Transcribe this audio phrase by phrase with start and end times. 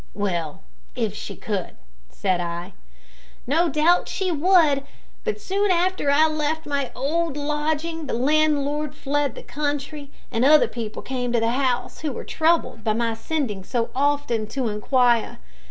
[0.15, 0.63] "Well
[0.95, 1.77] if she could,"
[2.09, 2.73] said I.
[3.45, 4.83] "No doubt she would;
[5.23, 10.67] but soon after I left my old lodging the landlord fled the country, and other
[10.67, 15.37] people came to the house, who were troubled by my sending so often to inquire.